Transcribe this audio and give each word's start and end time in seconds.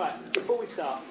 Right, 0.00 0.32
before 0.32 0.58
we 0.58 0.66
start, 0.66 1.02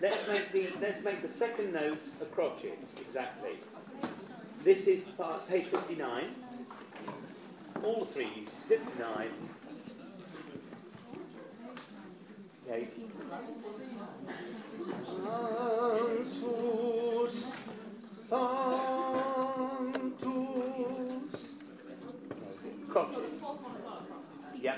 let's 0.00 0.28
make 0.28 0.52
the 0.52 0.68
let's 0.80 1.02
make 1.02 1.20
the 1.20 1.26
second 1.26 1.72
note 1.72 1.98
a 2.22 2.26
crotchet 2.26 2.78
exactly. 2.96 3.56
This 4.62 4.86
is 4.86 5.02
part, 5.18 5.48
page 5.48 5.66
59. 5.66 6.26
All 7.82 8.04
threes, 8.04 8.60
59. 8.68 9.30
Okay. 12.68 12.86
Sanctus, 15.96 17.52
Sanctus. 18.28 19.44
Crotchet. 22.88 23.24
Yeah. 24.54 24.76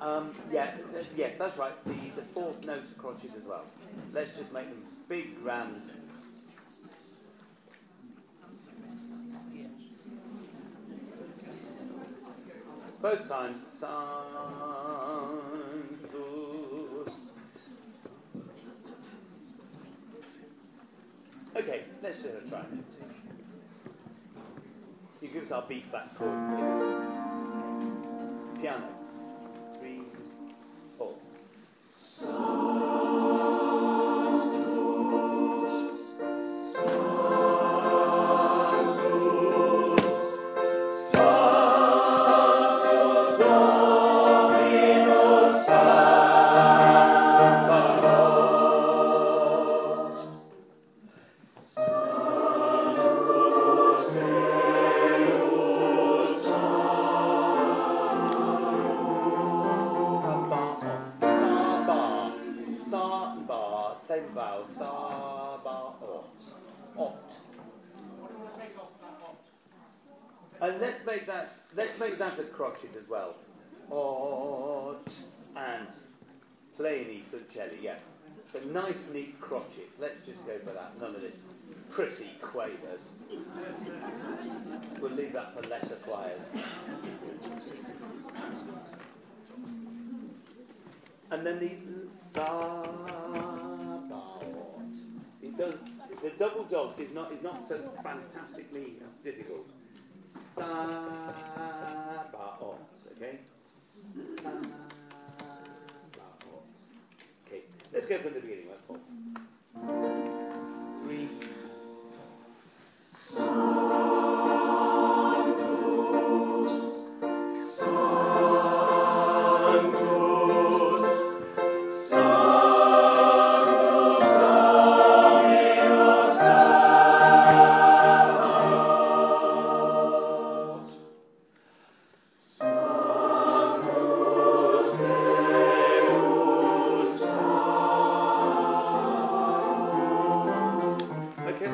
Um, 0.00 0.30
yeah, 0.52 0.76
yes, 1.16 1.36
that's 1.38 1.58
right. 1.58 1.72
The, 1.84 1.92
the 2.20 2.26
fourth 2.34 2.64
note's 2.64 2.90
crotchet 2.94 3.30
as 3.36 3.44
well. 3.44 3.64
Let's 4.12 4.36
just 4.36 4.52
make 4.52 4.68
them 4.68 4.82
big, 5.08 5.38
round. 5.42 5.82
Both 13.00 13.28
times. 13.28 13.62
Sanctus. 13.62 13.96
Okay, 21.56 21.84
let's 22.02 22.22
do 22.22 22.28
a 22.28 22.48
try. 22.48 22.64
You 25.22 25.28
give 25.28 25.44
us 25.44 25.52
our 25.52 25.62
B 25.62 25.84
back 25.90 26.14
chord. 26.16 26.30
Piano. 28.60 28.95
Let's 72.26 72.38
make 72.38 72.46
that 72.46 72.52
a 72.52 72.56
crotchet 72.56 72.96
as 73.00 73.08
well. 73.08 73.36
Ot, 73.88 75.08
and 75.54 75.86
plain 76.76 77.08
E 77.08 77.22
celli, 77.30 77.82
yeah. 77.82 77.98
So 78.48 78.58
nice, 78.70 79.08
neat 79.12 79.40
crotchet. 79.40 79.88
Let's 80.00 80.26
just 80.26 80.44
go 80.44 80.58
for 80.58 80.72
that. 80.72 81.00
None 81.00 81.14
of 81.14 81.20
this 81.20 81.42
prissy 81.92 82.32
quavers. 82.42 83.10
We'll 85.00 85.12
leave 85.12 85.34
that 85.34 85.54
for 85.54 85.68
lesser 85.68 85.94
choirs. 85.96 86.42
And 91.30 91.46
then 91.46 91.60
these 91.60 91.86
sabaoth. 92.08 92.96
It 95.42 95.56
does, 95.56 95.74
the 96.22 96.30
double 96.38 96.64
dogs 96.64 96.98
is 96.98 97.14
not 97.14 97.30
is 97.32 97.42
not 97.42 97.62
so 97.66 97.78
fantastically 98.02 98.94
difficult. 99.22 99.70
Sabaoth, 100.26 100.66
okay? 103.16 103.38
Sabaoth. 104.36 104.66
Okay, 107.46 107.62
let's 107.92 108.06
go 108.06 108.18
from 108.18 108.34
the 108.34 108.40
beginning. 108.40 108.66
Let's 108.68 108.82
four. 108.86 108.98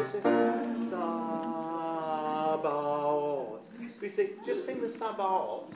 Okay, 0.03 0.19
let's 0.21 0.25
sing 0.25 0.91
Sabaoth. 0.91 2.01
We 4.01 4.09
sing, 4.09 4.31
just 4.45 4.67
sing 4.67 4.81
the 4.81 4.89
Sabaoth, 4.89 5.75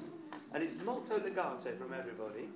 and 0.53 0.65
it's 0.65 0.75
molto 0.85 1.21
legato 1.21 1.71
from 1.79 1.93
everybody. 1.97 2.49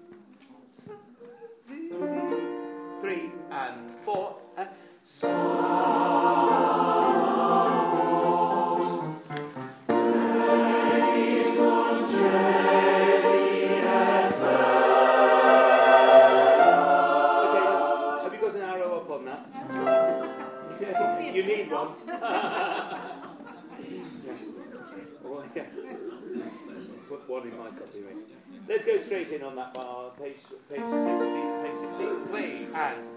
Three 3.01 3.31
and 3.53 3.91
four 4.05 4.37
and 4.57 4.69
Okay, 5.01 6.10
Let's 28.71 28.85
go 28.85 28.97
straight 28.99 29.31
in 29.31 29.43
on 29.43 29.57
that 29.57 29.75
bar, 29.75 30.13
page, 30.17 30.37
page 30.69 30.79
16, 30.79 31.19
page 31.61 31.81
16. 31.81 32.29
Play 32.29 32.69
and. 32.73 33.09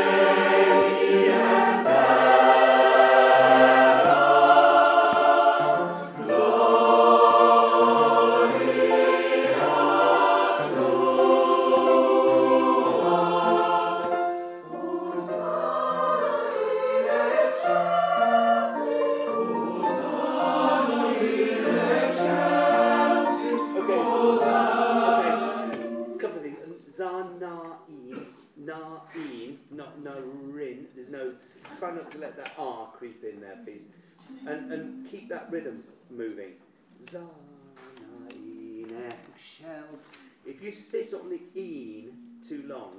If 40.62 40.66
you 40.66 40.72
sit 40.80 41.12
on 41.12 41.28
the 41.28 41.41
een 41.56 42.12
too 42.48 42.62
long, 42.68 42.94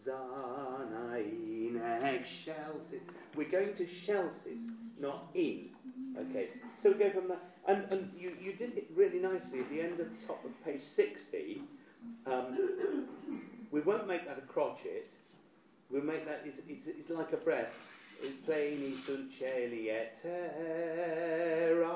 Zanain 0.00 1.80
eggshells. 2.04 2.94
We're 3.34 3.48
going 3.50 3.74
to 3.74 3.84
shelsis, 3.84 4.76
not 4.96 5.26
in. 5.34 5.70
Okay. 6.16 6.46
So 6.78 6.92
we 6.92 6.98
go 6.98 7.10
from 7.10 7.26
that. 7.26 7.42
And, 7.66 7.84
and 7.90 8.12
you, 8.16 8.36
you 8.40 8.52
did 8.52 8.78
it 8.78 8.92
really 8.94 9.18
nicely 9.18 9.58
at 9.58 9.68
the 9.70 9.80
end 9.80 9.98
of 9.98 10.08
the 10.08 10.24
top 10.24 10.44
of 10.44 10.64
page 10.64 10.82
60. 10.82 11.62
Um, 12.28 13.08
we 13.72 13.80
won't 13.80 14.06
make 14.06 14.24
that 14.28 14.38
a 14.38 14.42
crotchet. 14.42 15.10
We'll 15.90 16.04
make 16.04 16.24
that, 16.26 16.42
it's, 16.44 16.60
it's, 16.68 16.86
it's 16.86 17.10
like 17.10 17.32
a 17.32 17.38
breath. 17.38 17.74
Pleni 18.46 18.94
sunt 19.04 19.32
celi 19.36 19.90
et 19.90 20.16
terra 20.22 21.88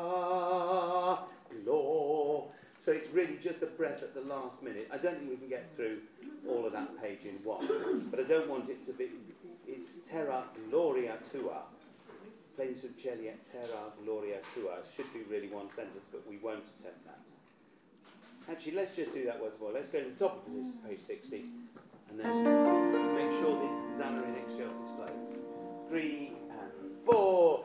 glor. 1.48 2.50
So 2.84 2.92
it's 2.92 3.08
really 3.14 3.38
just 3.42 3.62
a 3.62 3.66
breath 3.66 4.02
at 4.02 4.12
the 4.12 4.20
last 4.20 4.62
minute. 4.62 4.88
I 4.92 4.98
don't 4.98 5.16
think 5.16 5.30
we 5.30 5.36
can 5.36 5.48
get 5.48 5.74
through 5.74 6.00
all 6.46 6.66
of 6.66 6.72
that 6.72 7.00
page 7.00 7.20
in 7.24 7.42
one. 7.42 7.66
But 8.10 8.20
I 8.20 8.24
don't 8.24 8.46
want 8.46 8.68
it 8.68 8.84
to 8.84 8.92
be, 8.92 9.08
it's 9.66 9.92
terra 10.06 10.44
gloria 10.68 11.16
tua. 11.32 11.62
Pleni 12.58 12.76
sunt 12.76 12.98
geliet 12.98 13.38
terra 13.50 13.88
gloria 14.04 14.36
tua. 14.54 14.80
Should 14.94 15.10
be 15.14 15.22
really 15.30 15.48
one 15.48 15.72
sentence, 15.72 16.04
but 16.12 16.28
we 16.28 16.36
won't 16.36 16.64
attempt 16.78 17.06
that. 17.06 17.20
Actually, 18.50 18.72
let's 18.72 18.94
just 18.94 19.14
do 19.14 19.24
that 19.24 19.40
once 19.40 19.58
more. 19.58 19.72
Let's 19.72 19.88
go 19.88 20.00
to 20.00 20.10
the 20.10 20.18
top 20.18 20.46
of 20.46 20.52
this, 20.52 20.76
page 20.86 21.00
60, 21.00 21.42
and 22.10 22.20
then 22.20 22.42
make 23.14 23.32
sure 23.40 23.56
the 23.64 23.96
Zanna 23.96 24.28
in 24.28 24.34
Excelsis 24.44 24.90
floats. 24.94 25.36
Three 25.88 26.32
and 26.50 27.06
four. 27.06 27.64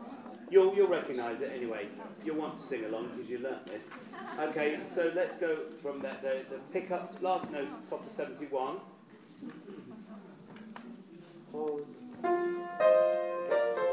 You'll 0.51 0.75
you'll 0.75 0.89
recognise 0.89 1.41
it 1.41 1.51
anyway. 1.55 1.87
You'll 2.25 2.35
want 2.35 2.59
to 2.59 2.65
sing 2.65 2.83
along 2.83 3.11
because 3.15 3.29
you 3.29 3.39
learnt 3.39 3.65
this. 3.65 3.85
Okay, 4.37 4.79
so 4.83 5.09
let's 5.15 5.39
go 5.39 5.59
from 5.81 6.01
the, 6.01 6.09
the, 6.21 6.43
the 6.49 6.59
pick 6.73 6.91
up 6.91 7.15
last 7.21 7.53
note 7.53 7.69
top 7.89 8.05
of 8.05 8.11
seventy 8.11 8.47
one. 8.47 8.75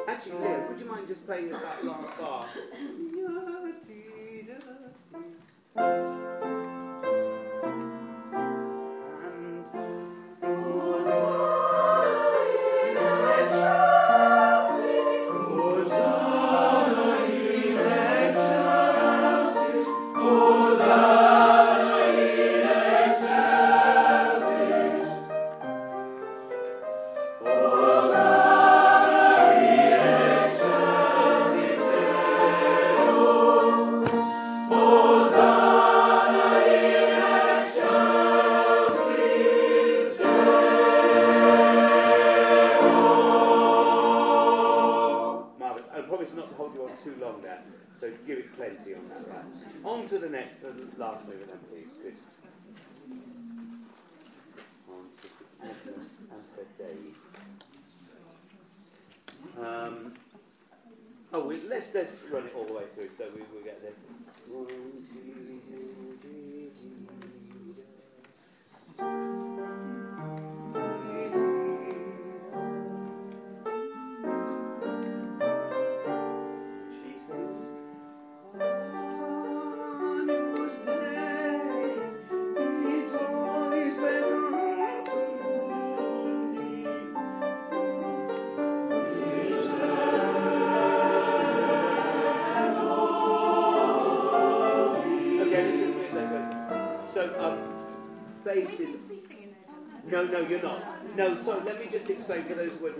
Actually, 0.08 0.38
Leo, 0.38 0.68
would 0.68 0.80
you 0.80 0.86
mind 0.86 1.06
just 1.06 1.24
playing 1.26 1.54
us 1.54 1.62
that 1.62 1.84
last 1.84 2.18
bar? 2.18 2.44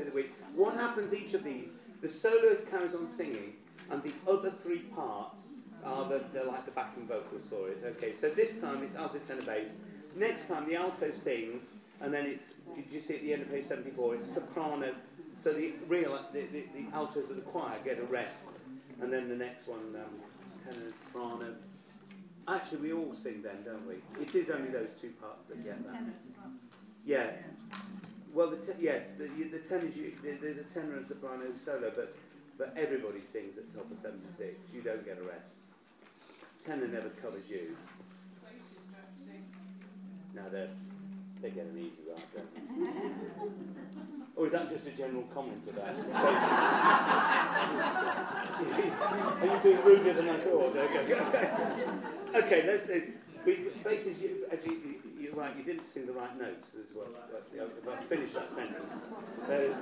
The 0.04 0.10
week. 0.14 0.34
What 0.54 0.74
happens 0.74 1.14
each 1.14 1.34
of 1.34 1.44
these? 1.44 1.78
The 2.00 2.08
soloist 2.08 2.70
carries 2.70 2.94
on 2.94 3.10
singing, 3.10 3.54
and 3.90 4.02
the 4.02 4.12
other 4.30 4.50
three 4.50 4.80
parts 4.80 5.50
are 5.84 6.08
the, 6.08 6.22
they're 6.32 6.44
like 6.44 6.64
the 6.64 6.72
backing 6.72 7.06
vocals 7.06 7.46
for 7.48 7.68
it. 7.68 7.82
Okay, 7.96 8.14
so 8.14 8.28
this 8.30 8.60
time 8.60 8.82
it's 8.82 8.96
alto, 8.96 9.18
tenor, 9.26 9.42
bass. 9.42 9.76
Next 10.16 10.48
time 10.48 10.68
the 10.68 10.76
alto 10.76 11.12
sings, 11.12 11.74
and 12.00 12.12
then 12.12 12.26
it's, 12.26 12.54
did 12.74 12.86
you 12.90 13.00
see 13.00 13.14
at 13.16 13.22
the 13.22 13.32
end 13.32 13.42
of 13.42 13.50
page 13.50 13.66
74, 13.66 14.16
it's 14.16 14.32
soprano. 14.32 14.94
So 15.38 15.52
the 15.52 15.72
real, 15.86 16.18
the, 16.32 16.40
the, 16.52 16.64
the 16.74 16.94
altos 16.96 17.30
of 17.30 17.36
the 17.36 17.42
choir 17.42 17.74
get 17.84 17.98
a 17.98 18.04
rest, 18.04 18.48
and 19.00 19.12
then 19.12 19.28
the 19.28 19.36
next 19.36 19.68
one, 19.68 19.94
um, 19.94 20.70
tenor, 20.70 20.92
soprano. 20.92 21.54
Actually, 22.48 22.78
we 22.78 22.92
all 22.92 23.14
sing 23.14 23.42
then, 23.42 23.62
don't 23.64 23.86
we? 23.86 23.96
It 24.22 24.34
is 24.34 24.48
only 24.50 24.70
those 24.70 24.90
two 25.00 25.10
parts 25.20 25.48
that 25.48 25.62
get 25.62 25.84
that. 25.86 25.92
Tenors 25.92 26.22
as 26.28 26.36
well. 26.36 26.50
Yeah. 27.04 27.30
Well, 28.32 28.50
the 28.50 28.56
te- 28.56 28.80
yes, 28.80 29.12
the, 29.18 29.28
the 29.28 29.58
tenors, 29.58 29.96
you, 29.96 30.12
there's 30.22 30.58
a 30.58 30.64
tenor 30.64 30.96
and 30.96 31.06
soprano 31.06 31.44
solo, 31.60 31.92
but, 31.94 32.14
but 32.56 32.72
everybody 32.76 33.18
sings 33.20 33.58
at 33.58 33.74
top 33.74 33.90
of 33.90 33.98
76. 33.98 34.54
You 34.72 34.80
don't 34.80 35.04
get 35.04 35.18
a 35.18 35.22
rest. 35.22 35.56
Tenor 36.64 36.88
never 36.88 37.10
covers 37.10 37.48
you. 37.50 37.76
Now 40.34 40.48
they 40.52 40.68
they 41.40 41.50
get 41.50 41.66
an 41.66 41.78
easy 41.78 42.02
ride, 42.10 42.22
don't 42.34 42.80
they? 42.80 44.14
or 44.38 44.46
is 44.46 44.52
that 44.52 44.70
just 44.70 44.86
a 44.86 44.90
general 44.90 45.24
comment 45.34 45.68
about? 45.68 45.88
Are 49.42 49.46
you 49.46 49.58
being 49.62 49.82
ruder 49.84 50.12
than 50.12 50.28
I 50.28 50.38
thought? 50.38 50.76
Okay, 50.76 51.14
okay 52.36 52.64
let's 52.66 52.86
see. 52.86 53.02
Basically, 53.82 54.28
you, 54.28 54.46
actually, 54.52 54.76
you're 55.18 55.34
right, 55.34 55.56
you 55.56 55.64
didn't 55.64 55.88
sing 55.88 56.06
the 56.06 56.12
right 56.12 56.38
notes 56.38 56.74
as 56.74 56.94
well. 56.94 57.08
If 57.52 57.88
I 57.88 57.96
finish 58.02 58.32
that 58.34 58.52
sentence. 58.52 59.08
Uh, 59.48 59.72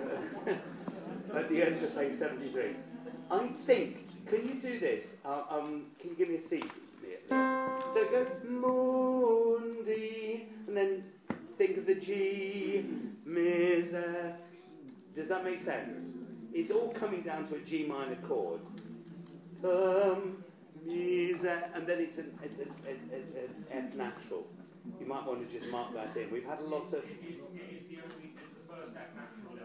at 1.38 1.48
the 1.48 1.62
end 1.62 1.82
of 1.82 1.94
page 1.94 2.14
73. 2.14 2.76
I 3.30 3.48
think, 3.66 4.08
can 4.26 4.46
you 4.46 4.54
do 4.54 4.78
this? 4.78 5.16
Uh, 5.24 5.42
um, 5.50 5.86
can 6.00 6.10
you 6.10 6.16
give 6.16 6.28
me 6.28 6.36
a 6.36 6.40
C? 6.40 6.62
So 7.28 7.96
it 7.96 8.10
goes 8.10 8.30
Mundi, 8.48 10.46
and 10.66 10.76
then 10.76 11.04
think 11.56 11.78
of 11.78 11.86
the 11.86 11.94
G, 11.94 12.84
Miser, 13.24 14.34
Does 15.14 15.28
that 15.28 15.44
make 15.44 15.60
sense? 15.60 16.04
It's 16.52 16.70
all 16.70 16.88
coming 16.88 17.22
down 17.22 17.48
to 17.48 17.56
a 17.56 17.60
G 17.60 17.86
minor 17.86 18.16
chord. 18.16 18.60
Um, 19.64 20.44
and 20.88 21.86
then 21.86 21.98
it's 21.98 22.18
an, 22.18 22.32
it's 22.42 22.60
F 22.60 23.94
natural. 23.94 24.46
You 25.00 25.06
might 25.06 25.26
want 25.26 25.44
to 25.44 25.58
just 25.58 25.70
mark 25.72 25.92
that 25.94 26.16
in. 26.16 26.30
We've 26.30 26.46
had 26.46 26.60
a 26.60 26.64
lot 26.66 26.86
of. 26.92 27.02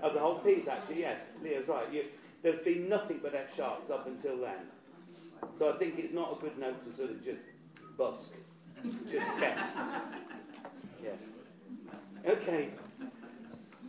Of 0.02 0.14
the 0.14 0.20
whole 0.20 0.40
piece, 0.40 0.68
actually, 0.68 1.00
yes. 1.00 1.32
Leo's 1.44 1.68
right. 1.68 1.86
You, 1.92 2.06
there's 2.42 2.64
been 2.64 2.90
nothing 2.90 3.20
but 3.22 3.36
F 3.36 3.56
sharps 3.56 3.92
up 3.92 4.08
until 4.08 4.38
then. 4.38 4.66
So 5.54 5.72
I 5.72 5.78
think 5.78 6.00
it's 6.00 6.14
not 6.14 6.38
a 6.38 6.42
good 6.42 6.58
note 6.58 6.84
to 6.86 6.94
sort 6.94 7.12
of 7.12 7.24
just 7.24 7.42
busk, 7.98 8.32
just 9.12 9.40
guess. 9.40 9.60
Yeah. 11.04 11.12
Okay. 12.26 12.70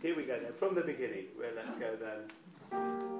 Here 0.01 0.15
we 0.15 0.23
go 0.23 0.39
then. 0.39 0.51
From 0.53 0.75
the 0.75 0.81
beginning, 0.81 1.25
where 1.37 1.51
let's 1.55 1.71
go 1.71 1.95
then. 1.95 3.12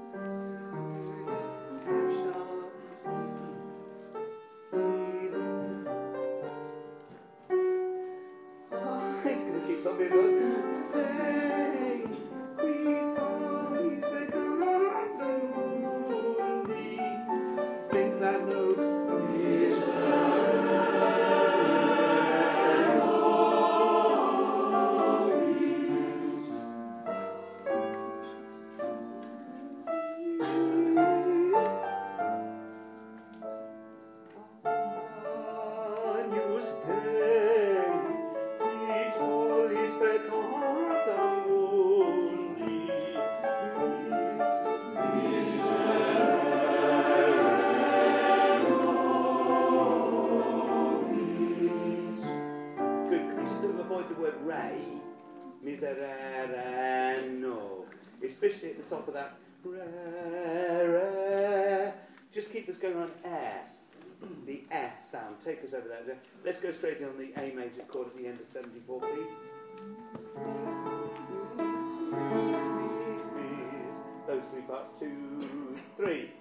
Let's 66.43 66.61
go 66.61 66.71
straight 66.71 66.97
in 66.99 67.05
on 67.05 67.17
the 67.17 67.31
A 67.39 67.53
major 67.53 67.81
chord 67.87 68.07
at 68.07 68.17
the 68.17 68.27
end 68.27 68.39
of 68.39 68.49
74, 68.49 68.99
please. 69.01 69.27
Those 74.27 74.43
three 74.51 74.61
parts. 74.61 74.99
Two, 74.99 75.77
three. 75.97 76.31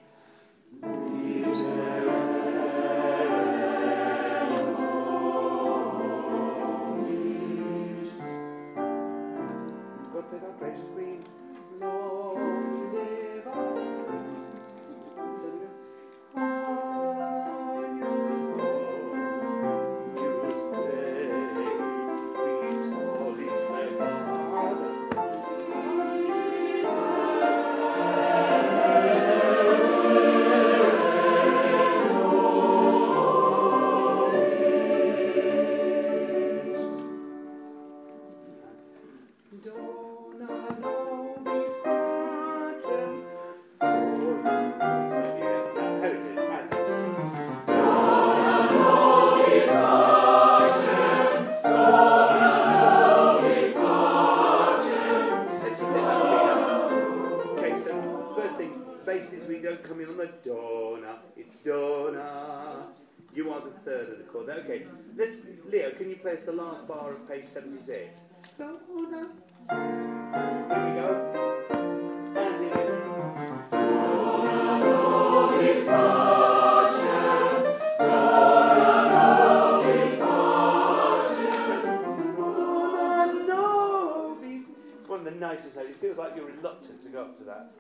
To 87.43 87.49
that 87.51 87.73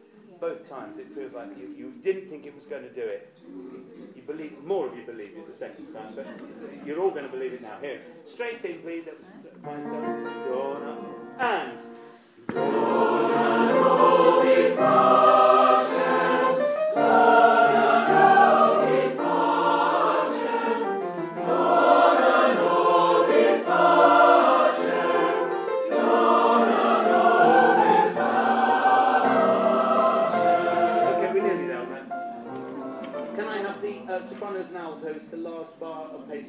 both 0.43 0.69
times 0.69 0.99
it 0.99 1.07
feels 1.15 1.33
like 1.35 1.49
you, 1.57 1.73
you 1.77 1.93
didn't 2.03 2.29
think 2.29 2.45
it 2.47 2.55
was 2.55 2.65
going 2.65 2.83
to 2.83 2.93
do 2.93 3.03
it. 3.03 3.39
You 4.17 4.23
believe 4.27 4.59
more 4.65 4.89
of 4.89 4.97
you 4.97 5.05
believe 5.07 5.35
it 5.37 5.49
the 5.49 5.55
second 5.57 5.87
time, 5.95 6.13
but 6.17 6.27
you're 6.85 6.99
all 7.01 7.13
going 7.13 7.27
to 7.27 7.31
believe 7.31 7.53
it 7.53 7.63
now. 7.63 7.77
Here, 7.81 8.01
straight 8.27 8.65
in, 8.65 8.81
please. 8.81 9.07
It 9.07 9.21
was 9.21 9.37
fine 9.63 9.87
stuff. 9.87 10.03
And. 11.39 11.79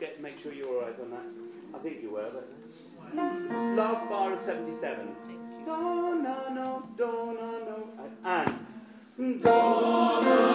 get 0.00 0.20
make 0.22 0.38
sure 0.38 0.52
you're 0.52 0.66
all 0.66 0.80
right 0.80 0.98
on 0.98 1.10
that. 1.10 1.26
I 1.74 1.78
think 1.82 2.00
you 2.02 2.12
were, 2.12 2.30
but 2.32 2.48
last 3.76 4.08
bar 4.08 4.32
of 4.32 4.40
seventy-seven. 4.40 5.14
Do 5.66 5.66
no, 5.66 6.88
do 6.96 7.06
no, 7.38 7.88
and 8.24 8.54
do 9.18 9.44
no. 9.44 10.50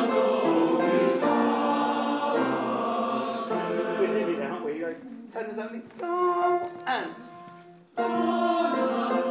We're 4.00 4.14
nearly 4.14 4.36
there, 4.36 4.52
aren't 4.52 4.66
we? 4.66 4.74
You 4.74 4.80
go 4.80 4.96
ten 5.32 5.46
do 5.96 6.62
and 6.88 7.14
do 7.96 8.04
na 8.04 9.10
no. 9.10 9.25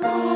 Lord. 0.00 0.27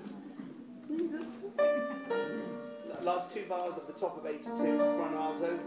last 3.04 3.34
two 3.34 3.44
bars 3.48 3.78
at 3.78 3.88
the 3.88 3.94
top 3.94 4.18
of 4.18 4.26
82, 4.26 4.48
soprano 4.48 5.18
alto, 5.18 5.60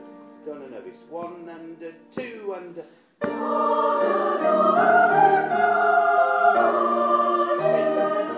dona 0.44 0.68
nobis. 0.68 0.98
One 1.08 1.48
and 1.48 1.78
two 2.14 2.54
and. 2.56 2.82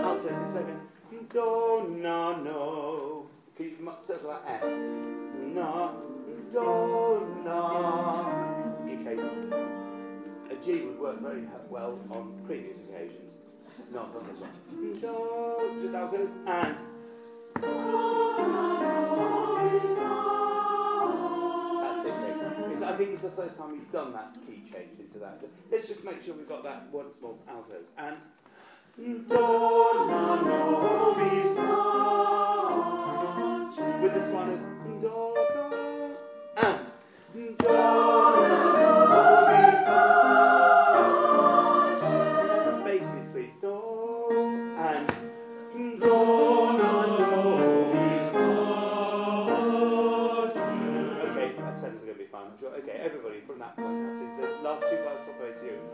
Altos 0.04 0.38
and 0.38 0.50
seven. 0.50 0.80
Do 1.30 1.96
na 2.00 2.37
no. 2.37 3.26
Can 3.57 3.66
you 3.66 3.92
circle 4.02 4.30
that 4.30 4.42
F? 4.46 4.64
Na 5.54 5.92
do. 6.52 6.61
Okay. 9.07 9.16
A 10.50 10.64
G 10.64 10.80
would 10.83 10.98
work 10.98 11.20
very 11.20 11.42
well 11.68 11.98
on 12.11 12.33
previous 12.46 12.90
occasions, 12.90 13.33
not 13.92 14.14
on 14.14 14.26
this 14.26 14.40
one. 14.40 14.50
Do, 15.00 15.80
just 15.82 15.94
altos 15.94 16.30
and. 16.46 16.76
That's 21.82 22.04
it. 22.06 22.14
It's, 22.72 22.82
I 22.82 22.92
think 22.96 23.10
it's 23.10 23.22
the 23.22 23.30
first 23.30 23.58
time 23.58 23.78
he's 23.78 23.88
done 23.88 24.12
that 24.12 24.34
key 24.46 24.62
change 24.70 24.98
into 24.98 25.18
that. 25.20 25.40
Let's 25.70 25.88
just 25.88 26.04
make 26.04 26.22
sure 26.24 26.34
we've 26.34 26.48
got 26.48 26.62
that 26.64 26.88
once 26.92 27.16
more. 27.22 27.37
Altos 27.48 27.87
and. 27.98 28.16
Do 28.96 29.24
na 30.08 30.42
no 30.42 31.14
bis 31.18 31.56
With 34.02 34.14
this 34.14 34.28
one 34.32 34.50
is 34.50 34.62
and 36.56 36.80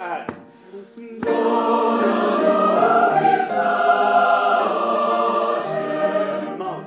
And. 0.01 0.31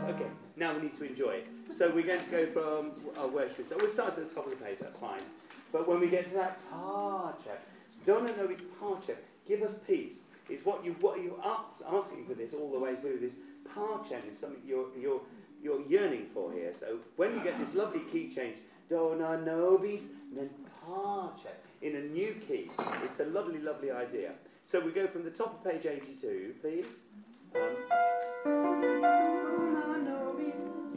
Okay, 0.09 0.29
now 0.55 0.73
we 0.73 0.81
need 0.81 0.97
to 0.97 1.05
enjoy 1.05 1.31
it. 1.31 1.47
So 1.75 1.91
we're 1.91 2.01
going 2.01 2.23
to 2.23 2.31
go 2.31 2.45
from 2.47 2.91
uh, 3.15 3.27
where 3.27 3.49
should 3.49 3.59
we 3.59 3.65
start? 3.65 3.81
We'll 3.81 3.91
start 3.91 4.17
at 4.17 4.29
the 4.29 4.33
top 4.33 4.45
of 4.45 4.57
the 4.57 4.65
page. 4.65 4.79
That's 4.81 4.97
fine. 4.97 5.21
But 5.71 5.87
when 5.87 5.99
we 5.99 6.09
get 6.09 6.27
to 6.29 6.33
that 6.35 6.59
parche, 6.71 7.35
don't 8.03 8.25
know 8.25 8.47
it's 8.49 8.63
parche. 8.81 9.15
Give 9.47 9.61
us 9.61 9.75
peace. 9.85 10.23
It's 10.49 10.65
what 10.65 10.83
you 10.83 10.93
what 10.99 11.21
you 11.21 11.39
are 11.43 11.65
asking 11.91 12.25
for 12.25 12.33
this 12.33 12.55
all 12.55 12.71
the 12.71 12.79
way 12.79 12.95
through. 12.95 13.19
This 13.19 13.35
parche 13.75 14.31
is 14.31 14.39
something 14.39 14.61
you're 14.65 14.87
you're 14.99 15.21
you're 15.61 15.85
yearning 15.87 16.25
for 16.33 16.51
here. 16.51 16.73
So 16.73 16.97
when 17.15 17.35
you 17.35 17.43
get 17.43 17.59
this 17.59 17.75
lovely 17.75 18.01
key 18.11 18.33
change, 18.33 18.57
dona 18.89 19.37
nobis, 19.37 20.09
then 20.35 20.49
parche 20.83 21.53
in 21.83 21.95
a 21.97 22.01
new 22.01 22.33
key, 22.47 22.71
it's 23.03 23.19
a 23.19 23.25
lovely, 23.25 23.59
lovely 23.59 23.91
idea. 23.91 24.31
So 24.65 24.79
we 24.79 24.91
go 24.91 25.05
from 25.07 25.25
the 25.25 25.29
top 25.29 25.59
of 25.65 25.71
page 25.71 25.85
82, 25.85 26.55
please. 26.61 26.85
Um, 27.55 27.75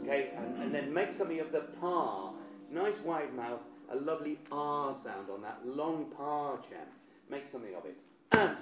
Okay, 0.03 0.31
and, 0.37 0.63
and 0.63 0.73
then 0.73 0.95
make 0.95 1.13
something 1.13 1.41
of 1.41 1.51
the 1.51 1.63
pa. 1.81 2.31
Nice 2.71 3.01
wide 3.01 3.35
mouth, 3.35 3.63
a 3.91 3.97
lovely 3.97 4.39
R 4.53 4.95
sound 4.95 5.29
on 5.29 5.43
that 5.43 5.67
long 5.67 6.07
pa 6.17 6.57
chant. 6.59 6.89
Make 7.29 7.49
something 7.49 7.75
of 7.75 7.85
it. 7.85 7.97
And. 8.31 8.57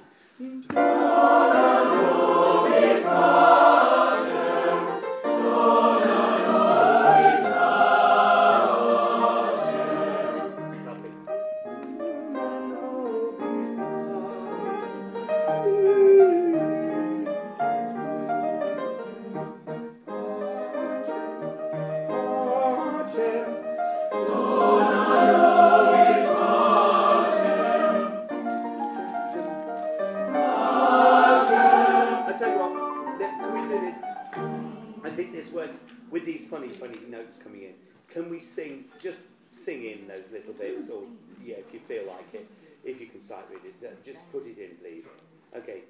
Or 40.95 41.03
yeah, 41.45 41.57
if 41.57 41.73
you 41.75 41.81
feel 41.81 42.07
like 42.07 42.33
it, 42.35 42.47
if 42.85 43.01
you 43.01 43.07
can 43.07 43.23
sight 43.23 43.45
read 43.51 43.61
it, 43.65 43.75
uh, 43.87 43.91
just 44.05 44.31
put 44.33 44.47
it 44.47 44.59
in, 44.59 44.77
please. 44.77 45.05
Okay. 45.57 45.81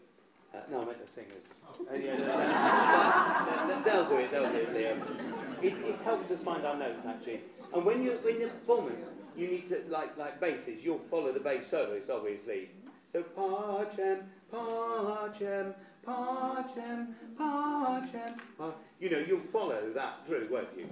Uh, 0.55 0.59
no, 0.71 0.83
I 0.83 0.85
meant 0.85 1.05
the 1.05 1.11
singers. 1.11 1.45
Uh, 1.67 1.95
yeah, 1.97 2.17
no, 2.17 3.67
no, 3.75 3.83
they'll 3.83 4.09
do 4.09 4.17
it. 4.19 4.31
They'll 4.31 4.49
do 4.51 4.57
it, 4.59 4.69
Liam. 4.71 5.63
It, 5.65 5.73
it 5.85 6.01
helps 6.03 6.31
us 6.31 6.41
find 6.43 6.65
our 6.65 6.77
notes 6.77 7.05
actually. 7.07 7.41
And 7.75 7.85
when 7.85 8.03
you're 8.05 8.29
in 8.29 8.39
the 8.43 8.47
performance, 8.49 9.13
you 9.37 9.49
need 9.49 9.69
to 9.71 9.83
like 9.89 10.17
like 10.17 10.39
basses. 10.41 10.85
You'll 10.85 11.01
follow 11.11 11.33
the 11.33 11.41
bass 11.41 11.67
soloist, 11.69 12.09
obviously. 12.09 12.69
So 13.13 13.23
pacem, 13.37 14.23
pacem, 14.53 15.75
Pacem, 16.07 17.07
pacem. 17.37 18.35
pa- 18.59 18.75
You 19.01 19.11
know, 19.11 19.19
you'll 19.27 19.41
follow 19.53 19.91
that 19.95 20.25
through, 20.27 20.49
won't 20.51 20.69
you? 20.77 20.87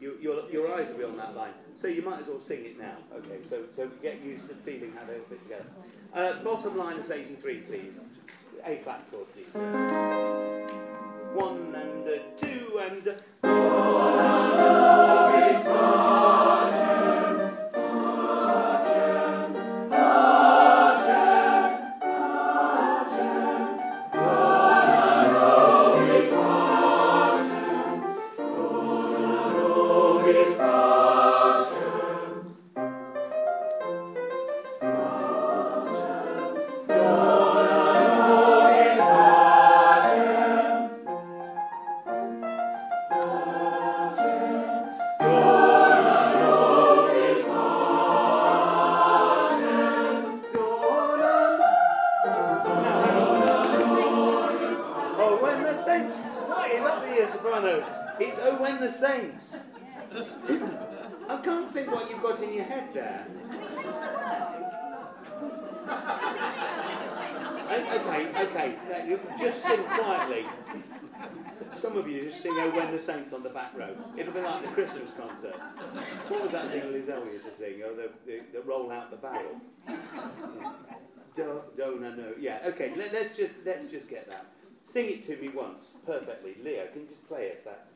You 0.00 0.18
your, 0.20 0.50
your 0.50 0.74
eyes 0.74 0.88
will 0.90 0.98
be 0.98 1.04
on 1.04 1.16
that 1.16 1.36
line. 1.36 1.52
So 1.76 1.88
you 1.88 2.02
might 2.02 2.20
as 2.20 2.26
well 2.26 2.40
sing 2.40 2.64
it 2.64 2.78
now. 2.78 2.96
Okay, 3.14 3.38
so, 3.48 3.64
so 3.74 3.88
get 4.02 4.22
used 4.22 4.48
to 4.48 4.54
feeling 4.54 4.92
how 4.92 5.04
they 5.04 5.14
all 5.14 5.24
fit 5.28 5.42
together. 5.42 5.66
Uh, 6.14 6.42
bottom 6.42 6.76
line 6.76 6.98
of 6.98 7.10
83, 7.10 7.58
please. 7.60 8.00
A 8.64 8.78
flat 8.78 9.04
chord, 9.10 9.26
please. 9.34 9.54
One 11.34 11.74
and 11.74 12.08
a 12.08 12.20
two 12.38 12.80
and 12.80 13.06
a... 13.44 15.25
can't 62.20 62.38
think 62.38 62.38
what 62.38 62.38
you've 62.38 62.38
got 62.38 62.42
in 62.42 62.54
your 62.54 62.64
head 62.64 62.94
there. 62.94 63.26
Can 63.50 63.60
we 63.60 63.66
change 63.66 63.96
the 63.96 64.08
words? 64.16 64.66
Okay, 67.66 68.28
okay. 68.44 69.08
You 69.08 69.20
just 69.38 69.62
sing 69.64 69.82
quietly. 69.84 70.46
Some 71.72 71.96
of 71.96 72.08
you 72.08 72.24
just 72.24 72.42
sing 72.42 72.52
Oh 72.54 72.70
When 72.70 72.92
the 72.92 72.98
Saints 72.98 73.32
on 73.32 73.42
the 73.42 73.48
back 73.48 73.76
row. 73.76 73.96
It'll 74.16 74.32
be 74.32 74.40
like 74.40 74.62
the 74.62 74.68
Christmas 74.68 75.10
concert. 75.18 75.54
What 76.28 76.42
was 76.42 76.52
that 76.52 76.70
thing 76.70 76.82
Lizelle 76.82 77.32
used 77.32 77.46
to 77.46 77.54
sing? 77.56 77.82
Oh, 77.84 77.94
the, 77.94 78.10
the, 78.26 78.40
the 78.52 78.60
roll 78.62 78.90
out 78.90 79.10
the 79.10 79.16
barrel. 79.16 79.60
Do, 81.34 81.62
do, 81.76 81.98
no, 82.00 82.14
no. 82.14 82.32
Yeah, 82.38 82.60
okay. 82.66 82.92
Let, 82.96 83.12
let's 83.12 83.36
just 83.36 83.54
let's 83.64 83.90
just 83.90 84.08
get 84.08 84.28
that. 84.28 84.46
Sing 84.82 85.06
it 85.06 85.26
to 85.26 85.36
me 85.36 85.48
once, 85.48 85.96
perfectly. 86.06 86.56
Leo, 86.62 86.86
can 86.92 87.02
you 87.02 87.08
just 87.08 87.26
play 87.28 87.52
us 87.52 87.60
that? 87.62 87.88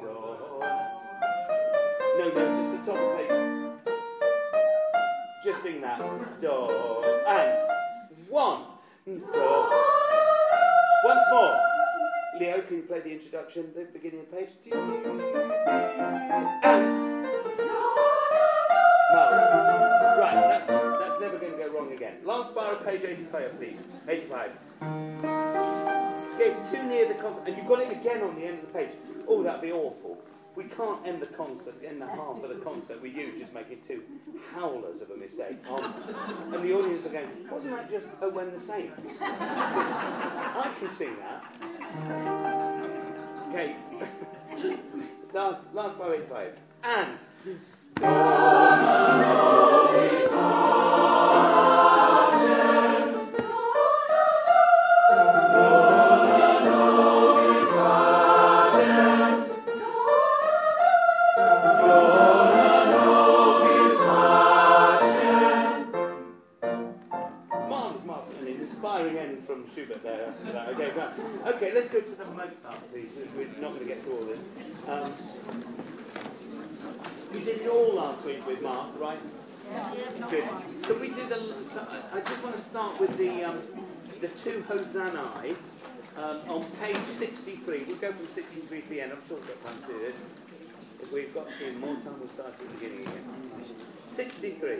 Do. 0.00 1.00
No, 2.16 2.28
no, 2.28 2.32
just 2.32 2.86
the 2.86 2.92
top 2.92 3.00
of 3.00 3.06
the 3.10 3.16
page. 3.16 3.34
Just 5.44 5.62
sing 5.62 5.80
that. 5.80 5.98
Do. 6.40 6.68
And 7.26 7.50
one. 8.28 8.60
Do. 9.04 9.12
Once 11.04 11.26
more. 11.32 11.56
Leo, 12.38 12.60
can 12.62 12.76
you 12.76 12.82
play 12.84 13.00
the 13.00 13.12
introduction, 13.12 13.72
the 13.74 13.84
beginning 13.92 14.20
of 14.20 14.30
the 14.30 14.36
page? 14.36 14.50
And. 14.72 15.02
No. 19.12 19.22
Right, 20.18 20.34
that's, 20.34 20.66
that's 20.68 21.20
never 21.20 21.38
going 21.38 21.52
to 21.52 21.58
go 21.58 21.68
wrong 21.72 21.92
again. 21.92 22.14
Last 22.24 22.54
bar 22.54 22.74
of 22.74 22.86
page 22.86 23.02
85, 23.04 23.58
please. 23.58 23.78
85. 24.08 24.50
Yeah, 24.80 26.46
it's 26.46 26.70
too 26.70 26.82
near 26.84 27.08
the 27.08 27.14
concert. 27.14 27.42
And 27.46 27.56
you've 27.56 27.66
got 27.66 27.80
it 27.80 27.90
again 27.90 28.22
on 28.22 28.36
the 28.36 28.46
end 28.46 28.60
of 28.60 28.66
the 28.68 28.72
page. 28.72 28.90
Oh, 29.26 29.42
that'd 29.42 29.60
be 29.60 29.72
awful. 29.72 30.18
We 30.56 30.64
can't 30.64 31.06
end 31.06 31.20
the 31.20 31.26
concert, 31.26 31.74
end 31.84 32.00
the 32.00 32.06
half 32.06 32.42
of 32.42 32.48
the 32.48 32.56
concert 32.62 33.02
with 33.02 33.16
you 33.16 33.32
just 33.36 33.52
making 33.52 33.80
two 33.80 34.02
howlers 34.52 35.00
of 35.00 35.10
a 35.10 35.16
mistake. 35.16 35.56
And 35.68 36.62
the 36.62 36.72
audience 36.74 37.06
are 37.06 37.10
going, 37.10 37.28
wasn't 37.50 37.76
that 37.76 37.90
just 37.90 38.06
Oh 38.22 38.30
When 38.30 38.52
the 38.52 38.60
Saints? 38.60 39.18
I 39.20 40.70
can 40.78 40.90
sing 40.92 41.16
that. 41.16 41.42
Okay. 43.48 43.76
last, 45.32 45.60
last 45.72 45.98
bar 45.98 46.14
85. 46.14 46.58
And. 46.84 47.18
Going 73.74 73.88
to 73.88 73.94
get 73.94 74.02
through 74.02 74.16
all 74.16 74.24
this. 74.24 74.40
Um, 74.88 75.12
you 77.34 77.40
did 77.44 77.62
it 77.62 77.68
all 77.68 77.94
last 77.96 78.24
week 78.24 78.46
with 78.46 78.62
Mark, 78.62 78.88
right? 79.00 79.18
Good. 80.30 80.44
Can 80.82 81.00
we 81.00 81.08
do 81.08 81.26
the? 81.26 81.54
I 82.12 82.20
just 82.20 82.42
want 82.44 82.54
to 82.54 82.62
start 82.62 83.00
with 83.00 83.16
the 83.18 83.44
um, 83.44 83.58
the 84.20 84.28
two 84.28 84.62
Hosannae 84.68 85.56
um, 86.16 86.40
on 86.48 86.64
page 86.80 86.96
63. 86.96 87.84
We'll 87.88 87.96
go 87.96 88.12
from 88.12 88.26
63 88.26 88.82
to 88.82 88.88
the 88.88 89.00
end. 89.00 89.12
I'm 89.12 89.18
sure 89.26 89.38
we've 89.38 89.48
got 89.48 89.66
time 89.66 89.82
to 89.82 89.86
do 89.92 89.98
this. 89.98 90.16
If 91.02 91.12
we've 91.12 91.34
got 91.34 91.48
to, 91.58 91.72
more 91.78 91.94
time, 91.96 92.20
we'll 92.20 92.28
start 92.28 92.50
at 92.50 92.58
the 92.58 92.66
beginning 92.66 93.00
again. 93.00 93.24
63. 94.06 94.76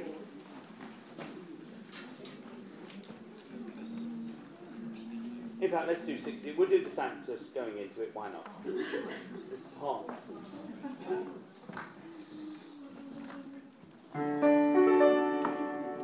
In 5.65 5.71
fact, 5.71 5.89
let's 5.89 6.05
do 6.05 6.21
60. 6.21 6.53
We'll 6.59 6.69
do 6.69 6.85
the 6.85 6.91
Sanctus 6.91 7.49
going 7.55 7.79
into 7.79 8.03
it. 8.03 8.11
Why 8.13 8.31
not? 8.31 8.47
The 8.67 9.57
song. 9.57 10.05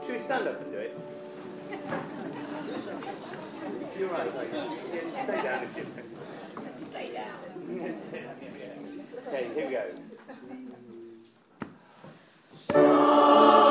Should 0.02 0.14
we 0.14 0.20
stand 0.20 0.48
up 0.48 0.62
and 0.62 0.72
do 0.72 0.78
it? 0.78 0.98
You're 3.98 4.08
right. 4.08 4.34
like, 4.34 4.50
yeah, 4.50 5.24
stay 5.24 5.42
down 5.42 5.64
if 5.64 5.76
you 5.76 5.84
Stay 6.72 7.10
down. 7.12 7.28
Stay 7.92 8.20
down. 8.22 8.36
Okay, 9.28 9.44
here 9.54 9.66
we 9.66 9.72
go. 12.74 13.66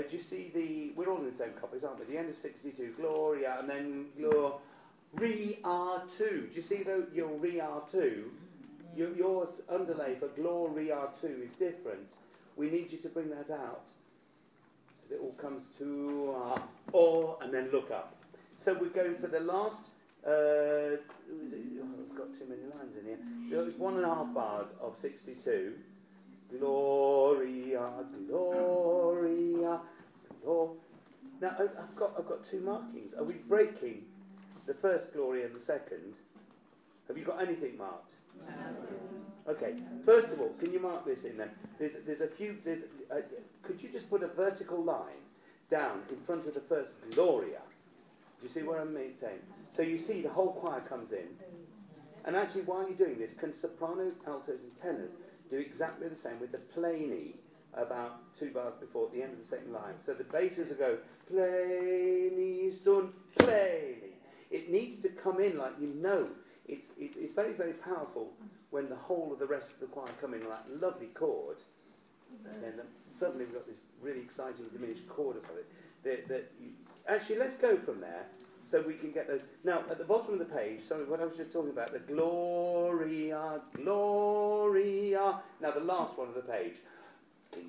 Uh, 0.00 0.08
do 0.08 0.16
you 0.16 0.22
see 0.22 0.50
the? 0.54 0.92
We're 0.96 1.10
all 1.10 1.18
in 1.18 1.26
the 1.26 1.34
same 1.34 1.52
copies, 1.60 1.84
aren't 1.84 2.00
we? 2.00 2.14
The 2.14 2.18
end 2.18 2.30
of 2.30 2.36
62, 2.36 2.94
Gloria, 2.96 3.58
and 3.60 3.68
then 3.68 4.06
Gloria 4.16 4.52
R2. 5.18 6.18
Do 6.18 6.50
you 6.54 6.62
see 6.62 6.82
the, 6.82 7.06
your 7.12 7.28
Re 7.28 7.56
R2? 7.56 8.24
Your, 8.96 9.14
yours 9.14 9.62
underlay 9.68 10.14
for 10.14 10.28
Gloria 10.28 10.96
R2 10.96 11.44
is 11.44 11.54
different. 11.54 12.08
We 12.56 12.70
need 12.70 12.92
you 12.92 12.98
to 12.98 13.08
bring 13.08 13.30
that 13.30 13.50
out 13.50 13.82
as 15.04 15.12
it 15.12 15.20
all 15.22 15.32
comes 15.32 15.68
to 15.78 16.34
uh, 16.36 16.58
or 16.92 17.38
and 17.42 17.52
then 17.52 17.70
look 17.70 17.90
up. 17.90 18.14
So 18.58 18.74
we're 18.74 18.88
going 18.88 19.16
for 19.16 19.28
the 19.28 19.40
last. 19.40 19.86
Uh? 20.26 20.30
Oh, 20.30 20.96
I've 21.32 22.16
got 22.16 22.32
too 22.34 22.46
many 22.48 22.62
lines 22.76 22.96
in 22.98 23.06
here. 23.06 23.72
One 23.78 23.96
and 23.96 24.04
a 24.04 24.14
half 24.14 24.34
bars 24.34 24.68
of 24.80 24.96
62. 24.96 25.74
Gloria, 26.58 27.90
Gloria, 28.28 29.80
Gloria. 30.42 30.78
Now 31.40 31.56
I've 31.58 31.96
got 31.96 32.14
I've 32.18 32.28
got 32.28 32.44
two 32.44 32.60
markings. 32.60 33.14
Are 33.14 33.24
we 33.24 33.34
breaking 33.34 34.04
the 34.66 34.74
first 34.74 35.12
Gloria 35.12 35.46
and 35.46 35.54
the 35.54 35.60
second? 35.60 36.14
Have 37.08 37.16
you 37.16 37.24
got 37.24 37.40
anything 37.42 37.76
marked? 37.76 38.14
Okay. 39.48 39.74
First 40.04 40.32
of 40.32 40.40
all, 40.40 40.54
can 40.60 40.72
you 40.72 40.80
mark 40.80 41.04
this 41.04 41.24
in 41.24 41.36
then? 41.36 41.50
There's 41.78 41.96
there's 42.06 42.20
a 42.20 42.28
few. 42.28 42.56
There's. 42.64 42.84
Uh, 43.10 43.22
could 43.62 43.82
you 43.82 43.88
just 43.88 44.08
put 44.10 44.22
a 44.22 44.28
vertical 44.28 44.82
line 44.82 45.24
down 45.70 46.02
in 46.10 46.16
front 46.20 46.46
of 46.46 46.54
the 46.54 46.60
first 46.60 46.90
Gloria? 47.12 47.60
Do 48.40 48.46
you 48.46 48.48
see 48.48 48.62
what 48.62 48.80
I'm 48.80 48.94
saying? 48.94 49.40
So 49.72 49.82
you 49.82 49.98
see 49.98 50.22
the 50.22 50.30
whole 50.30 50.52
choir 50.52 50.80
comes 50.80 51.12
in, 51.12 51.28
and 52.24 52.36
actually 52.36 52.62
while 52.62 52.82
you're 52.82 52.96
doing 52.96 53.18
this, 53.18 53.34
can 53.34 53.52
sopranos, 53.52 54.14
altos, 54.26 54.62
and 54.62 54.76
tenors 54.76 55.16
do 55.50 55.58
exactly 55.58 56.08
the 56.08 56.14
same 56.14 56.40
with 56.40 56.52
the 56.52 56.58
plany 56.58 57.34
about 57.74 58.34
two 58.34 58.50
bars 58.50 58.74
before 58.74 59.06
at 59.06 59.12
the 59.12 59.22
end 59.22 59.32
of 59.32 59.38
the 59.38 59.44
second 59.44 59.72
line. 59.72 59.94
So 60.00 60.14
the 60.14 60.24
basses 60.24 60.70
will 60.70 60.76
go 60.76 60.98
plany 61.32 62.72
sun 62.72 63.12
plany. 63.38 64.14
It 64.50 64.70
needs 64.70 64.98
to 65.00 65.08
come 65.08 65.40
in 65.40 65.58
like 65.58 65.74
you 65.80 65.88
know. 65.88 66.28
It's 66.66 66.90
it, 66.98 67.12
it's 67.16 67.32
very 67.32 67.52
very 67.52 67.72
powerful 67.72 68.32
when 68.70 68.88
the 68.88 68.96
whole 68.96 69.32
of 69.32 69.38
the 69.38 69.46
rest 69.46 69.70
of 69.72 69.80
the 69.80 69.86
choir 69.86 70.06
come 70.20 70.34
in 70.34 70.48
like 70.48 70.60
lovely 70.80 71.08
chord. 71.08 71.56
And 72.44 72.62
Then 72.62 72.76
the, 72.76 72.84
suddenly 73.12 73.44
we've 73.44 73.54
got 73.54 73.66
this 73.66 73.80
really 74.00 74.20
exciting 74.20 74.66
diminished 74.72 75.08
chord 75.08 75.36
above 75.36 75.56
it. 75.56 75.66
That, 76.04 76.28
that 76.28 76.52
you, 76.60 76.70
actually, 77.08 77.38
let's 77.38 77.56
go 77.56 77.76
from 77.76 78.00
there 78.00 78.26
so 78.70 78.80
we 78.86 78.94
can 78.94 79.10
get 79.10 79.26
those. 79.26 79.42
Now, 79.64 79.82
at 79.90 79.98
the 79.98 80.04
bottom 80.04 80.34
of 80.34 80.38
the 80.38 80.44
page, 80.44 80.82
sorry, 80.82 81.02
what 81.04 81.20
I 81.20 81.24
was 81.24 81.36
just 81.36 81.52
talking 81.52 81.70
about, 81.70 81.92
the 81.92 81.98
Gloria, 81.98 83.60
Gloria. 83.74 85.40
Now, 85.60 85.72
the 85.72 85.80
last 85.80 86.16
one 86.16 86.28
of 86.28 86.34
the 86.34 86.42
page, 86.42 86.76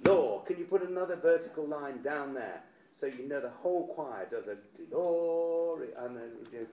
Glor. 0.04 0.46
Can 0.46 0.60
you 0.60 0.66
put 0.66 0.84
another 0.84 1.16
vertical 1.16 1.66
line 1.66 2.04
down 2.04 2.36
there 2.36 2.62
so 2.96 3.08
you 3.08 3.28
know 3.28 3.40
the 3.40 3.50
whole 3.50 3.88
choir 3.88 4.28
does 4.30 4.48
a 4.48 4.58
glory 4.92 5.88
and 5.98 6.16
then 6.16 6.30
you 6.40 6.60
do 6.60 6.68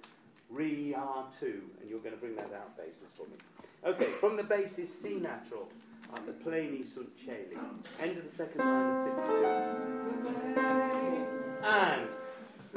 two, 1.38 1.62
and 1.80 1.88
you're 1.88 2.00
going 2.00 2.14
to 2.14 2.20
bring 2.20 2.36
that 2.36 2.52
out 2.54 2.76
basses 2.76 3.10
for 3.16 3.26
me. 3.28 3.36
Okay, 3.84 4.04
from 4.04 4.36
the 4.36 4.42
bass 4.42 4.76
C 4.76 5.14
natural 5.14 5.68
at 6.14 6.26
the 6.26 6.32
plani 6.32 6.84
sunt 6.84 7.16
celi. 7.18 7.56
End 8.00 8.18
of 8.18 8.24
the 8.24 8.30
second 8.30 8.60
line 8.60 8.94
of 8.94 9.00
62. 9.04 11.26
And 11.62 12.08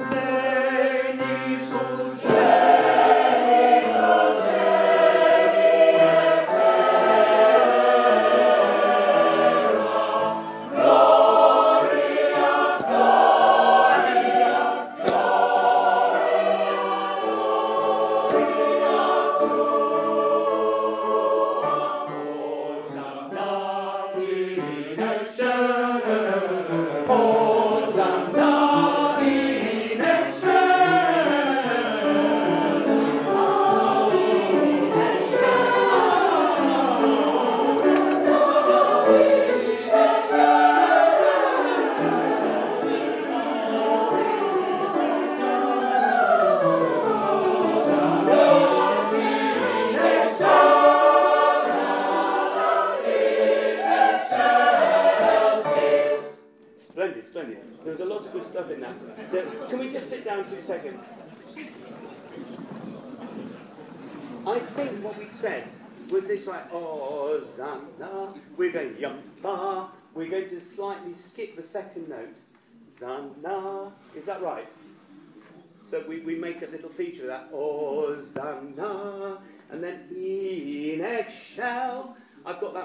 plani 0.08 1.58
sunt 1.68 2.31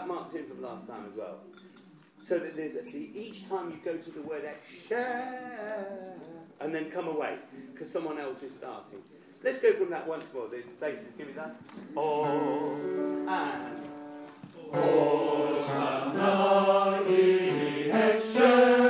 marked 0.08 0.36
in 0.36 0.48
from 0.48 0.62
last 0.62 0.88
time 0.88 1.06
as 1.10 1.18
well. 1.18 1.40
So 2.24 2.40
that 2.40 2.56
there's 2.56 2.76
a, 2.76 2.88
each 2.88 3.48
time 3.48 3.72
you 3.72 3.78
go 3.84 3.98
to 3.98 4.12
the 4.12 4.22
word 4.22 4.44
eggshell 4.44 6.16
and 6.60 6.74
then 6.74 6.92
come 6.92 7.08
away 7.08 7.38
because 7.72 7.92
someone 7.92 8.20
else 8.20 8.44
is 8.44 8.56
starting. 8.56 9.00
Let's 9.44 9.62
go 9.62 9.74
from 9.74 9.90
that 9.92 10.08
once 10.08 10.26
more. 10.34 10.48
The 10.48 10.64
basis, 10.80 11.08
give 11.18 11.28
me 11.28 11.34
that. 11.34 11.56
Oh, 11.96 12.76
and. 13.28 13.78
altos 17.94 18.87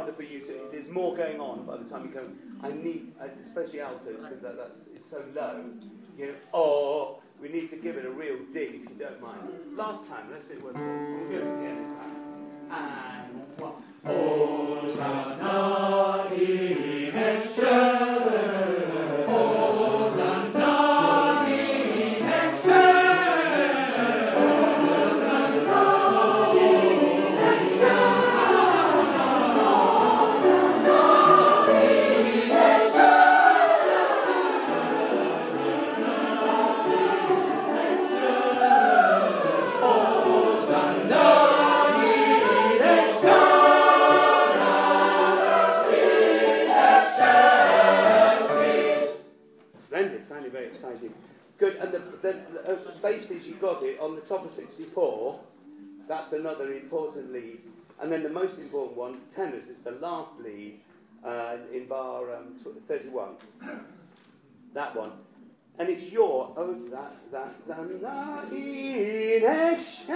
harder 0.00 0.12
for 0.12 0.22
you 0.22 0.40
to. 0.40 0.68
There's 0.72 0.88
more 0.88 1.14
going 1.14 1.40
on 1.40 1.64
by 1.64 1.76
the 1.76 1.84
time 1.84 2.04
you 2.06 2.10
come. 2.10 2.38
I 2.62 2.72
need, 2.72 3.12
especially 3.44 3.80
altos, 3.80 4.16
because 4.22 4.42
that, 4.42 4.56
that's 4.56 4.88
it's 4.88 5.10
so 5.10 5.22
low. 5.34 5.64
You 6.16 6.26
know, 6.28 6.34
oh, 6.54 7.22
we 7.40 7.48
need 7.48 7.68
to 7.70 7.76
give 7.76 7.96
it 7.96 8.04
a 8.06 8.10
real 8.10 8.38
dig 8.52 8.74
if 8.74 8.88
you 8.90 8.96
don't 8.98 9.20
mind. 9.20 9.42
Last 9.72 10.06
time, 10.08 10.30
let's 10.30 10.48
see 10.48 10.54
what 10.54 10.74
we'll 10.74 11.28
go 11.28 11.38
to 11.38 11.44
the 11.44 11.66
end 11.66 11.84
this 11.84 11.92
time. 11.98 12.16
And 12.70 13.42
one. 13.58 13.74
Splendid, 17.50 18.09
uh, 53.04 53.08
you 53.08 53.54
got 53.60 53.82
it 53.82 53.98
on 54.00 54.14
the 54.14 54.20
top 54.20 54.44
of 54.44 54.52
64. 54.52 55.40
That's 56.08 56.32
another 56.32 56.72
important 56.72 57.32
lead. 57.32 57.60
And 58.00 58.10
then 58.10 58.22
the 58.22 58.30
most 58.30 58.58
important 58.58 58.96
one, 58.96 59.20
tenors, 59.34 59.68
it's 59.68 59.82
the 59.82 59.92
last 59.92 60.40
lead 60.40 60.80
uh, 61.24 61.56
in 61.72 61.86
bar 61.86 62.34
um, 62.34 62.56
31. 62.88 63.36
That 64.74 64.94
one. 64.94 65.12
And 65.78 65.88
it's 65.88 66.12
your, 66.12 66.52
oh, 66.56 66.74
that, 66.74 67.16
that, 67.30 67.66
that, 67.66 68.52
in 68.52 69.42
excelsis. 69.42 70.08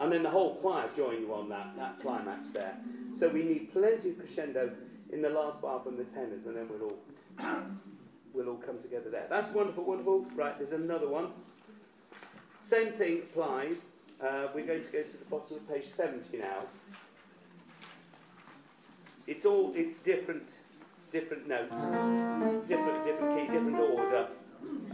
And 0.00 0.12
then 0.12 0.22
the 0.22 0.30
whole 0.30 0.54
choir 0.56 0.88
join 0.96 1.20
you 1.20 1.34
on 1.34 1.48
that, 1.50 1.76
that 1.76 2.00
climax 2.00 2.50
there. 2.50 2.76
So 3.14 3.28
we 3.28 3.42
need 3.42 3.72
plenty 3.72 4.10
of 4.10 4.18
crescendo 4.18 4.72
in 5.12 5.20
the 5.20 5.28
last 5.28 5.60
bar 5.60 5.80
from 5.80 5.96
the 5.96 6.04
tenors, 6.04 6.46
and 6.46 6.56
then 6.56 6.68
we'll 6.68 6.84
all 6.84 6.98
we'll 8.32 8.48
all 8.48 8.56
come 8.56 8.80
together 8.80 9.10
there. 9.10 9.26
That's 9.28 9.52
wonderful, 9.52 9.84
wonderful. 9.84 10.26
Right, 10.34 10.56
there's 10.58 10.72
another 10.72 11.08
one. 11.08 11.28
Same 12.64 12.92
thing 12.92 13.18
applies. 13.18 13.88
Uh, 14.20 14.48
we're 14.54 14.64
going 14.64 14.82
to 14.82 14.90
go 14.90 15.02
to 15.02 15.16
the 15.18 15.24
bottom 15.26 15.56
of 15.56 15.68
page 15.68 15.84
70 15.84 16.38
now. 16.38 16.62
it's 19.26 19.44
all 19.44 19.72
it's 19.74 19.98
different 19.98 20.48
different 21.12 21.46
notes, 21.46 21.74
different 22.66 23.04
different 23.04 23.38
key, 23.38 23.52
different 23.52 23.78
order. 23.78 24.28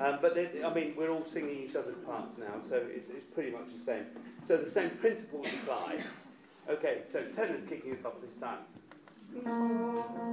Um, 0.00 0.18
but 0.20 0.37
I 0.37 0.74
mean, 0.74 0.94
we're 0.96 1.11
all 1.11 1.24
singing 1.24 1.68
each 1.68 1.76
other's 1.76 1.98
parts 1.98 2.38
now, 2.38 2.61
so 2.68 2.83
it's, 2.90 3.09
it's 3.09 3.24
pretty 3.33 3.52
much 3.52 3.72
the 3.72 3.78
same. 3.78 4.04
So 4.44 4.56
the 4.56 4.68
same 4.68 4.90
principles 4.90 5.46
apply. 5.46 5.98
Okay, 6.68 7.02
so 7.09 7.22
tenor's 7.35 7.62
kicking 7.62 7.94
us 7.94 8.04
off 8.04 8.14
this 8.20 8.35
time. 8.35 8.59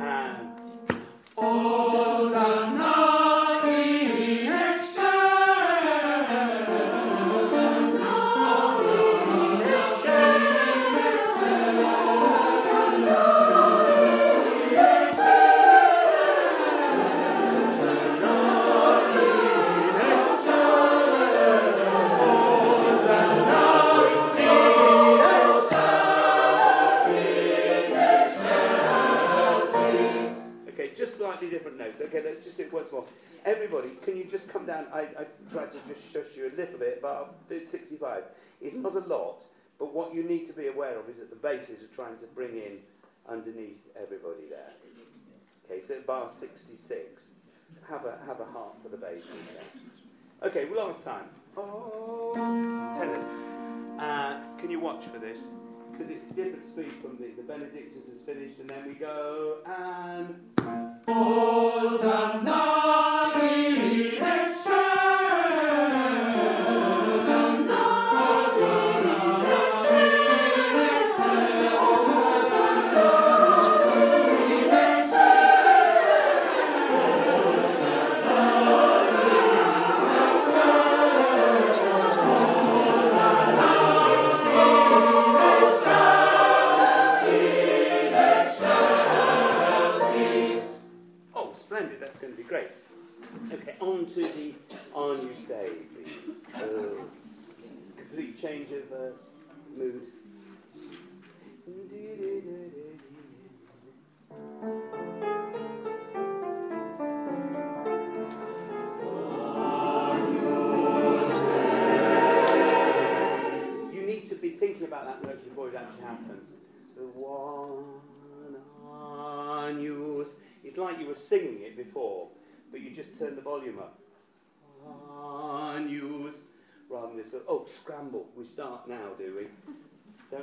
And 0.02 0.58
Okay, 1.38 3.47
Everybody, 33.48 33.92
can 34.04 34.18
you 34.18 34.26
just 34.26 34.50
come 34.50 34.66
down? 34.66 34.88
I, 34.94 35.04
I 35.04 35.26
tried 35.54 35.72
to 35.72 35.78
just 35.88 36.12
shush 36.12 36.36
you 36.36 36.52
a 36.54 36.54
little 36.58 36.78
bit, 36.78 37.02
but 37.02 37.48
do 37.48 37.64
65. 37.64 38.24
It's 38.62 38.76
not 38.76 38.94
a 38.94 39.00
lot, 39.00 39.42
but 39.80 39.94
what 39.94 40.14
you 40.14 40.22
need 40.22 40.48
to 40.48 40.54
be 40.54 40.68
aware 40.68 41.00
of 41.00 41.08
is 41.08 41.16
that 41.20 41.30
the 41.30 41.38
basses 41.38 41.82
are 41.82 41.96
trying 41.96 42.18
to 42.18 42.26
bring 42.36 42.58
in 42.58 42.80
underneath 43.26 43.80
everybody 43.96 44.50
there. 44.50 44.74
Okay, 45.64 45.82
so 45.82 46.02
bar 46.02 46.30
66, 46.30 47.30
have 47.88 48.04
a, 48.04 48.18
have 48.28 48.42
a 48.42 48.46
heart 48.46 48.76
for 48.84 48.90
the 48.90 48.98
basses 48.98 49.30
there. 49.54 50.50
Okay, 50.50 50.68
last 50.76 51.06
time. 51.06 51.30
Oh, 51.56 52.34
tenors. 52.94 53.24
Uh, 53.98 54.44
can 54.60 54.70
you 54.70 54.82
watch 54.82 55.06
for 55.06 55.20
this? 55.20 55.40
Because 55.94 56.10
it's 56.10 56.28
different 56.28 56.66
speed 56.68 56.92
from 57.02 57.16
the, 57.18 57.32
the 57.38 57.44
Benedictus 57.44 58.10
is 58.10 58.20
finished, 58.26 58.60
and 58.60 58.70
then 58.70 58.88
we 58.88 58.94
go 58.96 59.60
and. 59.66 60.36
Oh, 61.08 61.97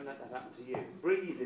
Don't 0.04 0.18
let 0.20 0.30
that 0.30 0.36
happen 0.36 0.52
to 0.52 0.70
you. 0.70 0.76
Breathe 1.00 1.40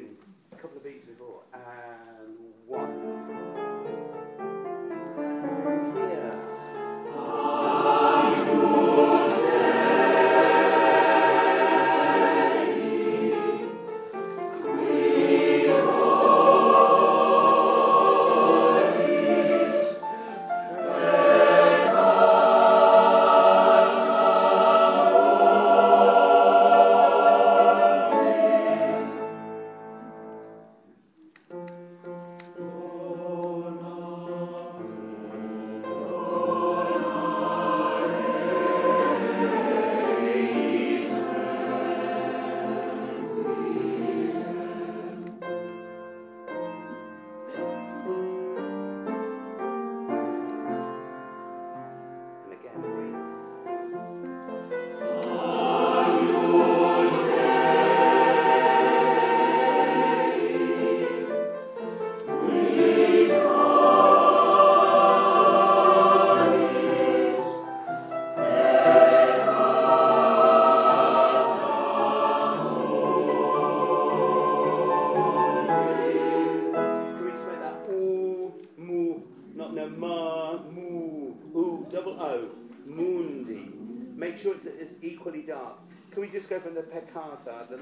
the 86.79 86.85
peccata, 86.85 87.69
the 87.69 87.77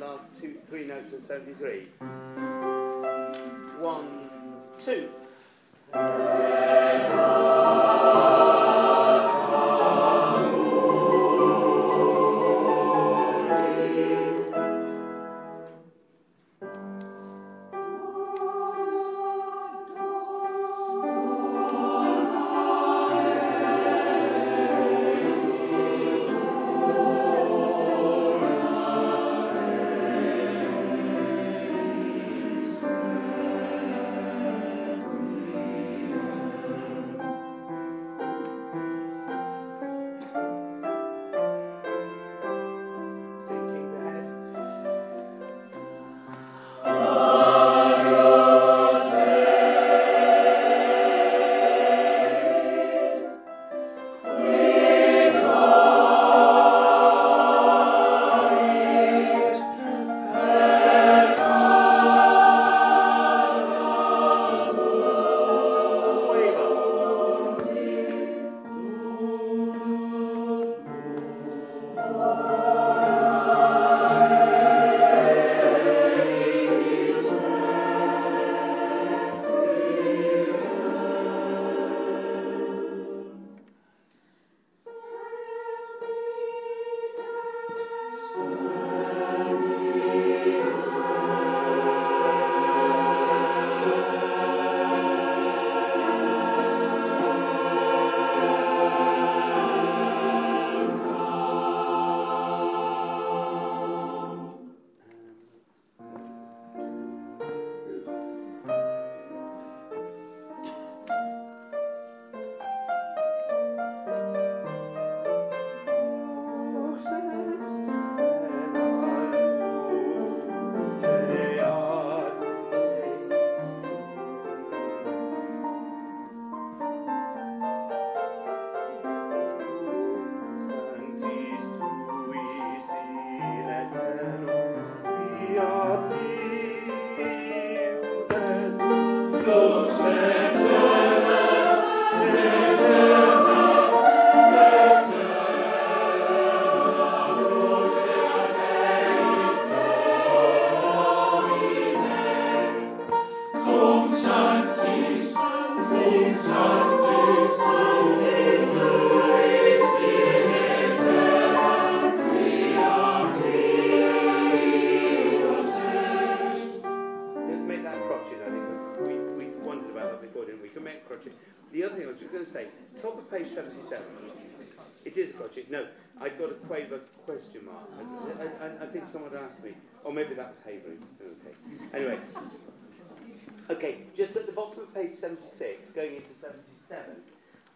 just 184.17 184.35
at 184.35 184.47
the 184.47 184.53
bottom 184.53 184.81
of 184.81 184.95
page 184.95 185.15
76, 185.15 185.93
going 185.93 186.17
into 186.17 186.33
77, 186.33 187.05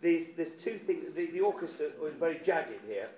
there's, 0.01 0.29
there's 0.31 0.53
two 0.53 0.79
things. 0.79 1.15
The, 1.15 1.27
the 1.27 1.41
orchestra 1.41 1.89
was 2.01 2.13
very 2.13 2.41
jagged 2.43 2.81
here. 2.89 3.09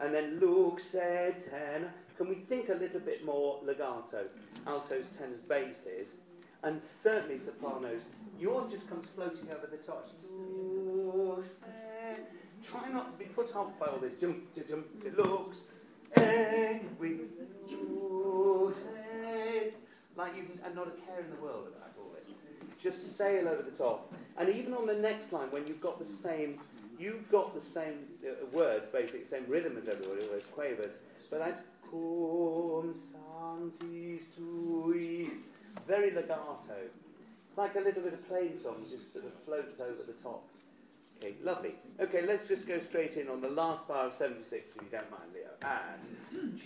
And 0.00 0.14
then 0.14 0.38
Luke 0.40 0.80
said 0.80 1.38
tenor. 1.38 1.92
Can 2.16 2.28
we 2.28 2.36
think 2.36 2.70
a 2.70 2.74
little 2.74 3.00
bit 3.00 3.24
more 3.24 3.60
legato? 3.62 4.26
Altos, 4.66 5.08
tenors, 5.10 5.40
basses, 5.46 6.16
and 6.62 6.82
certainly 6.82 7.38
sopranos. 7.38 8.02
Yours 8.40 8.72
just 8.72 8.88
comes 8.88 9.06
floating 9.08 9.48
over 9.54 9.66
the 9.66 9.76
top. 9.76 10.08
Try 12.64 12.88
not 12.90 13.10
to 13.10 13.16
be 13.16 13.26
put 13.26 13.54
off 13.54 13.78
by 13.78 13.86
all 13.86 13.98
this 13.98 14.18
jump 14.18 14.52
to 14.54 14.60
jump 14.62 14.86
looks. 15.16 15.66
Like 20.16 20.36
you 20.36 20.44
and 20.64 20.74
not 20.74 20.88
a 20.88 20.90
care 20.90 21.20
in 21.20 21.30
the 21.30 21.42
world 21.42 21.68
about 21.68 21.92
all 21.98 22.10
this. 22.18 22.34
Just 22.82 23.16
sail 23.16 23.48
over 23.48 23.62
the 23.62 23.76
top. 23.76 24.12
And 24.38 24.48
even 24.48 24.74
on 24.74 24.86
the 24.86 24.94
next 24.94 25.32
line, 25.32 25.50
when 25.50 25.66
you've 25.66 25.80
got 25.80 25.98
the 25.98 26.06
same, 26.06 26.60
you've 26.98 27.30
got 27.30 27.54
the 27.54 27.60
same 27.60 28.06
uh, 28.24 28.46
words, 28.52 28.86
basically, 28.92 29.24
same 29.24 29.44
rhythm 29.48 29.76
as 29.76 29.88
everybody, 29.88 30.22
all 30.22 30.32
those 30.32 30.46
quavers, 30.46 30.98
but 31.30 31.40
that 31.40 31.64
cum 31.90 32.92
sanctis 32.94 34.28
tuis, 34.36 35.46
very 35.86 36.10
legato, 36.10 36.90
like 37.56 37.74
a 37.76 37.80
little 37.80 38.02
bit 38.02 38.12
of 38.12 38.28
plain 38.28 38.58
song, 38.58 38.84
just 38.90 39.12
sort 39.12 39.24
of 39.24 39.34
floats 39.34 39.80
over 39.80 40.02
the 40.06 40.12
top. 40.12 40.42
Okay, 41.18 41.34
lovely. 41.42 41.74
Okay, 41.98 42.26
let's 42.26 42.46
just 42.46 42.68
go 42.68 42.78
straight 42.78 43.16
in 43.16 43.28
on 43.28 43.40
the 43.40 43.48
last 43.48 43.88
bar 43.88 44.06
of 44.06 44.14
76, 44.14 44.76
if 44.76 44.82
you 44.82 44.88
don't 44.90 45.10
mind, 45.10 45.32
Leo. 45.32 45.48
And. 45.62 46.60